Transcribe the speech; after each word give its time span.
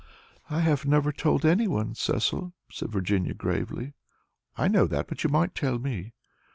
"I 0.49 0.61
have 0.61 0.83
never 0.83 1.11
told 1.11 1.45
anyone, 1.45 1.93
Cecil," 1.93 2.53
said 2.71 2.89
Virginia, 2.91 3.35
gravely. 3.35 3.93
"I 4.57 4.67
know 4.67 4.87
that, 4.87 5.07
but 5.07 5.23
you 5.23 5.29
might 5.29 5.53
tell 5.53 5.77
me." 5.77 6.13